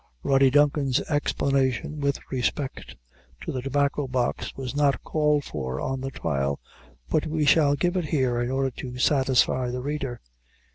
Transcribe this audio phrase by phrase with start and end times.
[0.23, 2.95] Rody Duncan's explanation, with respect
[3.41, 6.59] to the Tobacco Box, was not called for on the trial,
[7.07, 10.19] but we shall give it here in order to satisfy the reader.